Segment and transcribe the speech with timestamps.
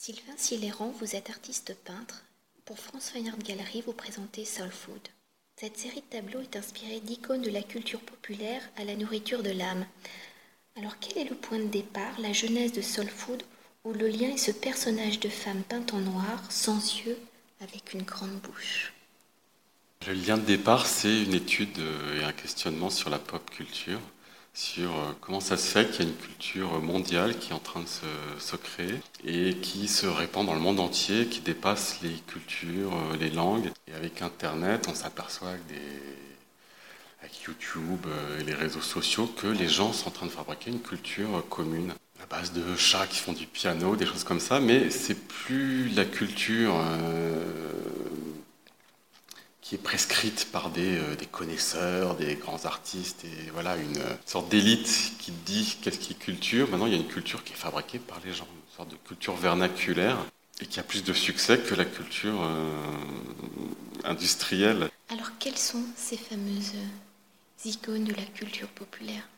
[0.00, 2.22] Sylvain Siléran, vous êtes artiste peintre.
[2.64, 5.00] Pour France Fine Art Gallery, vous présentez Soul Food.
[5.56, 9.50] Cette série de tableaux est inspirée d'icônes de la culture populaire à la nourriture de
[9.50, 9.84] l'âme.
[10.76, 13.42] Alors quel est le point de départ, la genèse de Soul Food,
[13.82, 17.18] où le lien est ce personnage de femme peinte en noir, sans yeux,
[17.60, 18.92] avec une grande bouche?
[20.06, 21.76] Le lien de départ, c'est une étude
[22.16, 24.00] et un questionnement sur la pop culture
[24.58, 27.60] sur euh, comment ça se fait qu'il y a une culture mondiale qui est en
[27.60, 27.86] train de
[28.40, 33.16] se, créer et qui se répand dans le monde entier, qui dépasse les cultures, euh,
[33.20, 33.70] les langues.
[33.86, 35.60] Et avec Internet, on s'aperçoit avec,
[37.20, 40.72] avec YouTube euh, et les réseaux sociaux que les gens sont en train de fabriquer
[40.72, 44.58] une culture commune à base de chats qui font du piano, des choses comme ça,
[44.58, 46.74] mais c'est plus la culture
[49.68, 55.12] qui est prescrite par euh, des, connaisseurs, des grands artistes, et voilà, une sorte d'élite
[55.18, 56.70] qui dit qu'est-ce qui est culture.
[56.70, 58.96] Maintenant, il y a une culture qui est fabriquée par les gens, une sorte de
[59.06, 60.16] culture vernaculaire,
[60.62, 62.70] et qui a plus de succès que la culture euh,
[64.04, 64.88] industrielle.
[65.10, 66.72] Alors, quelles sont ces fameuses
[67.66, 69.28] icônes de la culture populaire?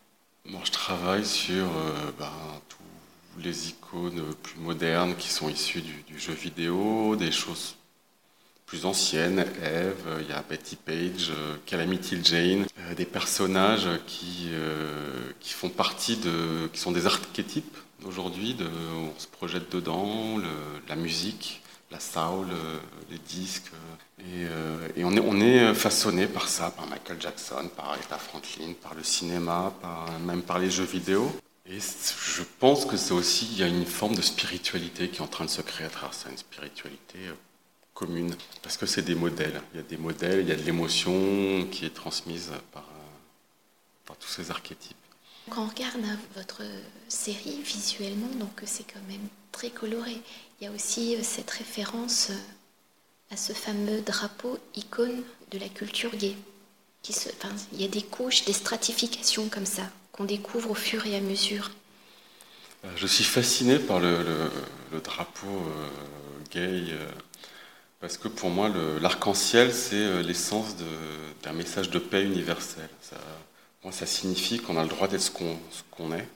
[0.45, 2.31] Moi, je travaille sur euh, ben,
[2.69, 7.75] tous les icônes plus modernes qui sont issues du jeu vidéo, des choses
[8.71, 14.51] plus anciennes, Eve, il y a Betty Page, euh, Calamity Jane, euh, des personnages qui,
[14.53, 18.57] euh, qui font partie de, qui sont des archétypes aujourd'hui,
[18.97, 20.39] on se projette dedans,
[20.89, 22.47] la musique, la soul,
[23.11, 23.71] les disques,
[24.21, 24.47] et,
[24.98, 28.95] et, on, est, on est façonné par ça, par Michael Jackson, par Aretha Franklin, par
[28.95, 31.31] le cinéma, par, même par les jeux vidéo.
[31.67, 35.23] Et je pense que c'est aussi, il y a une forme de spiritualité qui est
[35.23, 37.19] en train de se créer à travers ça, une spiritualité
[38.01, 39.61] commune, parce que c'est des modèles.
[39.75, 44.07] Il y a des modèles, il y a de l'émotion qui est transmise par, euh,
[44.07, 44.97] par tous ces archétypes.
[45.51, 46.01] Quand on regarde
[46.34, 46.62] votre
[47.09, 50.17] série visuellement, donc c'est quand même très coloré.
[50.61, 55.69] Il y a aussi euh, cette référence euh, à ce fameux drapeau icône de la
[55.69, 56.35] culture gay.
[57.03, 59.83] Qui se, enfin, il y a des couches, des stratifications comme ça
[60.13, 61.70] qu'on découvre au fur et à mesure.
[62.97, 64.51] Je suis fasciné par le,
[64.91, 65.64] le, drapeau
[66.51, 66.85] gay
[68.00, 70.77] parce que pour moi, l'arc-en-ciel, c'est euh, l'essence
[71.42, 72.88] d'un message de paix universel.
[73.02, 73.16] Ça,
[73.84, 76.28] moi, ça signifie qu'on a le droit d'être ce qu'on est,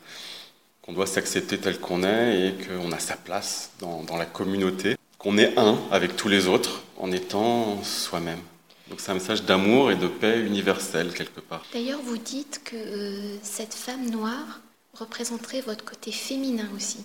[0.82, 4.96] qu'on doit s'accepter tel qu'on est et qu'on a sa place dans, dans la communauté,
[5.18, 8.40] qu'on est un avec tous les autres en étant soi-même.
[8.88, 11.64] Donc c'est un message d'amour et de paix universel quelque part.
[11.72, 14.60] D'ailleurs, vous dites que euh, cette femme noire
[14.92, 17.04] représenterait votre côté féminin aussi.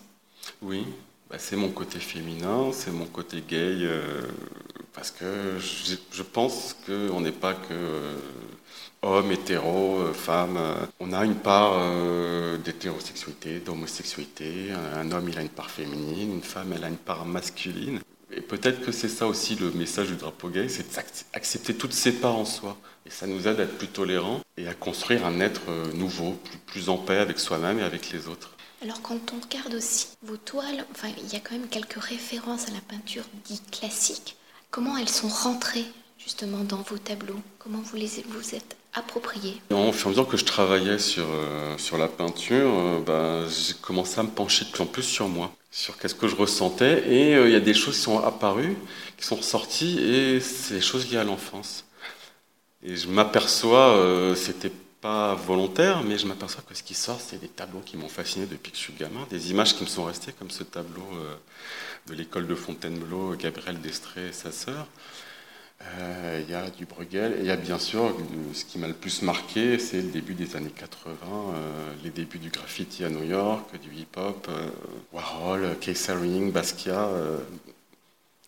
[0.62, 0.86] Oui,
[1.30, 4.22] bah, c'est mon côté féminin, c'est mon côté gay, euh,
[4.94, 8.16] parce que je, pense qu'on n'est pas que euh,
[9.04, 10.58] homme, hétéro, euh, femme.
[11.00, 11.80] On a une part
[12.66, 14.72] d'hétérosexualité, d'homosexualité.
[14.96, 18.00] Un homme, il a une part féminine, une femme, elle a une part masculine.
[18.32, 20.96] Et peut-être que c'est ça aussi le message du drapeau gay, c'est
[21.34, 22.76] d'accepter toutes ces parts en soi.
[23.06, 25.62] Et ça nous aide à être plus tolérants et à construire un être
[25.94, 28.52] nouveau, plus, plus en paix avec soi-même et avec les autres.
[28.82, 32.70] Alors quand on regarde aussi vos toiles, enfin, il y a quand même quelques références
[32.70, 34.38] à la peinture dite classique.
[34.72, 35.86] Comment elles sont rentrées
[36.18, 37.40] justement dans vos tableaux?
[37.58, 39.62] Comment vous les vous êtes appropriées?
[39.72, 43.50] Au fur et à mesure que je travaillais sur, euh, sur la peinture, euh, bah,
[43.50, 46.36] j'ai commencé à me pencher de plus en plus sur moi, sur qu'est-ce que je
[46.36, 47.04] ressentais.
[47.12, 48.78] Et euh, il y a des choses qui sont apparues,
[49.18, 51.84] qui sont ressorties, et c'est des choses liées à l'enfance.
[52.82, 57.48] Et je m'aperçois, c'était pas volontaire, mais je m'aperçois que ce qui sort, c'est des
[57.48, 60.34] tableaux qui m'ont fasciné depuis que je suis gamin, des images qui me sont restées,
[60.34, 61.36] comme ce tableau euh,
[62.08, 64.88] de l'école de Fontainebleau, Gabriel Destré et sa sœur.
[65.82, 68.14] Euh, il y a du Bruegel, et il y a bien sûr,
[68.54, 72.40] ce qui m'a le plus marqué, c'est le début des années 80, euh, les débuts
[72.40, 74.50] du graffiti à New York, du hip-hop,
[75.14, 75.78] Warhol,
[76.10, 77.10] Ring, Basquiat.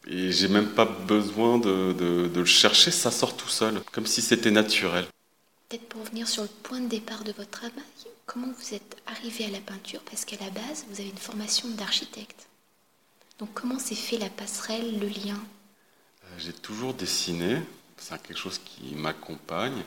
[0.08, 4.52] et j'ai même pas besoin de le chercher, ça sort tout seul, comme si c'était
[4.52, 5.06] naturel.
[5.72, 7.72] Peut-être pour revenir sur le point de départ de votre travail,
[8.26, 10.02] comment vous êtes arrivé à la peinture?
[10.02, 12.50] Parce qu'à la base, vous avez une formation d'architecte.
[13.40, 15.40] Donc comment s'est fait la passerelle, le lien?
[16.26, 17.62] Euh, J'ai toujours dessiné,
[17.96, 19.82] c'est quelque chose qui m'accompagne.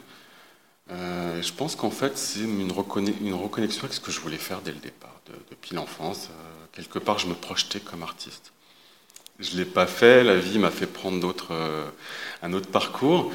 [0.91, 4.73] Euh, je pense qu'en fait, c'est une, reconnexion avec ce que je voulais faire dès
[4.73, 5.21] le départ,
[5.51, 6.31] depuis l'enfance.
[6.31, 8.55] Euh, quelque part, je me projetais comme artiste.
[9.41, 11.91] Je ne l'ai pas fait, la vie m'a fait prendre euh,
[12.43, 13.33] un autre parcours,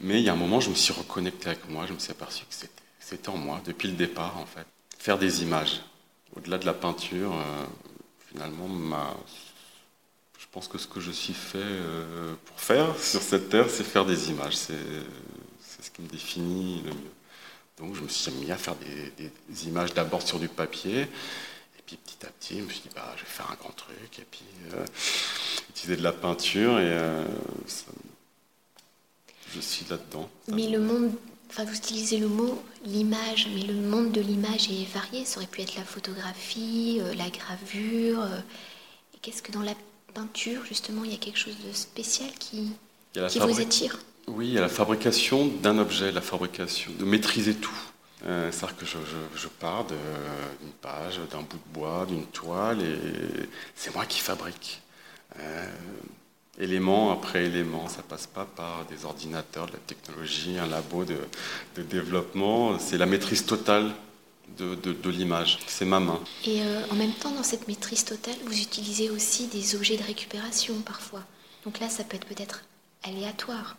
[0.00, 2.10] mais il y a un moment, je me suis reconnecté avec moi, je me suis
[2.10, 2.54] aperçu que
[3.00, 4.66] c'était, en moi, depuis le départ, en fait.
[4.98, 5.80] Faire des images.
[6.36, 7.64] Au-delà de la peinture, euh,
[8.30, 8.68] finalement,
[10.38, 13.84] je pense que ce que je suis fait euh, pour faire sur cette terre, c'est
[13.84, 14.56] faire des images.
[14.56, 14.74] C'est,
[15.80, 17.12] ce qui me définit le mieux.
[17.78, 21.06] Donc je me suis mis à faire des images d'abord sur du papier,
[21.88, 24.18] puis petit à petit, je me suis dit, bah, je vais faire un grand truc,
[24.18, 24.44] et puis
[24.74, 24.84] euh,
[25.70, 27.24] utiliser de la peinture, et euh,
[29.54, 30.28] je suis là-dedans.
[30.48, 31.12] Mais le monde,
[31.48, 35.24] enfin vous utilisez le mot l'image, mais le monde de l'image est varié.
[35.24, 38.22] Ça aurait pu être la photographie, euh, la gravure.
[39.14, 39.74] et qu'est-ce que dans la
[40.12, 42.72] peinture, justement, il y a quelque chose de spécial qui,
[43.30, 43.98] qui vous attire?
[44.26, 47.80] Oui, il y a la fabrication d'un objet, la fabrication, de maîtriser tout.
[48.26, 53.94] Euh, C'est-à-dire que je, pars d'une page, d'un bout de bois, d'une toile, et c'est
[53.94, 54.82] moi qui fabrique.
[55.38, 55.70] Euh,
[56.58, 61.16] élément après élément, ça passe pas par des ordinateurs, de la technologie, un labo de,
[61.82, 63.94] développement, c'est la maîtrise totale
[64.58, 66.20] de, l'image, c'est ma main.
[66.44, 70.02] Et euh, en même temps, dans cette maîtrise totale, vous utilisez aussi des objets de
[70.02, 71.22] récupération parfois.
[71.64, 72.64] Donc là, ça peut être peut-être
[73.04, 73.76] aléatoire.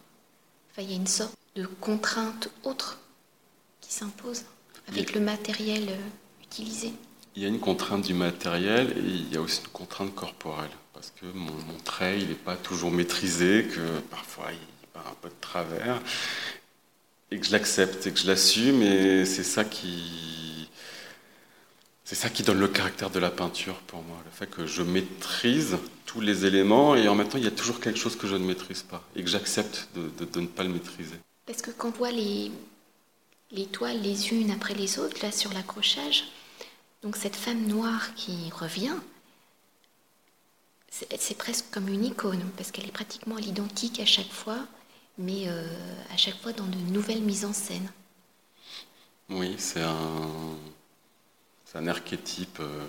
[0.78, 3.00] Il y a une sorte de contrainte autre
[3.90, 4.44] qui s'impose
[4.88, 6.94] avec le matériel euh, utilisé.
[7.36, 10.70] Il y a une contrainte du matériel et il y a aussi une contrainte corporelle.
[10.94, 15.16] Parce que mon, mon trait, il n'est pas toujours maîtrisé, que parfois il part un
[15.22, 16.02] peu de travers.
[17.32, 18.82] Et que je l'accepte et que je l'assume.
[18.84, 20.70] Et c'est ça qui.
[22.04, 24.18] C'est ça qui donne le caractère de la peinture pour moi.
[24.26, 27.52] Le fait que je maîtrise tous les éléments et en même temps il y a
[27.52, 30.48] toujours quelque chose que je ne maîtrise pas et que j'accepte de, de, de ne
[30.48, 31.18] pas le maîtriser.
[31.46, 32.52] Parce que quand on voit les,
[33.52, 36.26] les toiles les unes après les autres, là sur l'accrochage,
[37.02, 38.96] donc cette femme noire qui revient,
[40.90, 44.60] c'est presque comme une icône, parce qu'elle est pratiquement l'identique à chaque fois,
[45.18, 45.68] mais euh,
[46.14, 47.90] à chaque fois dans de nouvelles mises en scène.
[49.30, 50.58] Oui, c'est un,
[51.76, 52.60] un archétype.
[52.60, 52.86] Euh,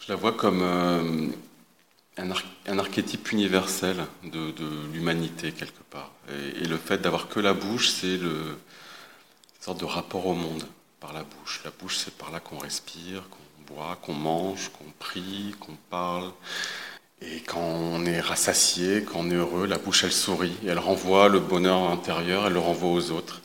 [0.00, 1.28] je la vois comme euh,
[2.16, 4.52] un, ar un, archétype universel de,
[4.92, 6.12] l'humanité quelque part.
[6.30, 8.58] Et, le fait d'avoir que la bouche, c'est le
[9.60, 10.64] sorte de rapport au monde
[11.00, 11.60] par la bouche.
[11.64, 16.32] La bouche, c'est par là qu'on respire, qu'on boit, qu'on mange, qu'on prie, qu'on parle.
[17.22, 20.56] Et quand on est rassasié, quand on est heureux, la bouche, elle sourit.
[20.66, 23.42] Elle renvoie le bonheur intérieur, elle le renvoie aux autres.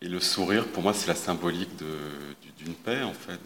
[0.00, 1.70] Et le sourire, pour moi, c'est la symbolique
[2.58, 3.40] d'une paix, en fait,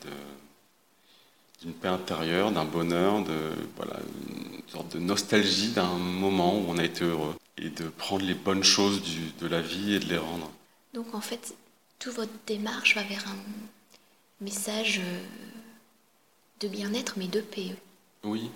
[1.61, 3.99] d'une paix intérieure, d'un bonheur, de, voilà,
[4.29, 8.35] une sorte de nostalgie d'un moment où on a été heureux et de prendre les
[8.35, 10.51] bonnes choses du, de la vie et de les rendre.
[10.95, 11.55] Donc en fait,
[11.99, 15.03] toute votre démarche va vers un message
[16.61, 17.75] de bien-être, mais de paix.
[18.25, 18.51] Oui.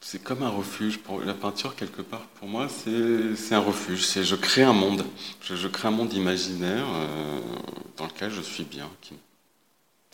[0.00, 0.98] C'est comme un refuge.
[0.98, 4.04] Pour la peinture, quelque part, pour moi, c'est un refuge.
[4.04, 5.04] C'est je crée un monde.
[5.42, 7.40] Je, je, crée un monde imaginaire euh,
[7.96, 8.88] dans lequel je suis bien.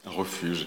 [0.04, 0.66] Un refuge.